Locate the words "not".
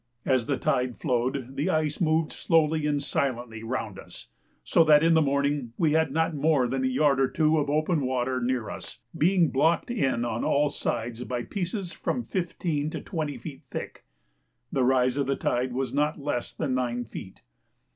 6.11-6.33, 15.93-16.17